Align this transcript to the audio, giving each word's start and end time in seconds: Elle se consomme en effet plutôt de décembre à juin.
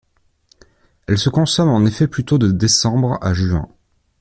Elle 1.07 1.19
se 1.19 1.29
consomme 1.29 1.69
en 1.69 1.85
effet 1.85 2.07
plutôt 2.07 2.39
de 2.39 2.49
décembre 2.49 3.19
à 3.21 3.35
juin. 3.35 3.69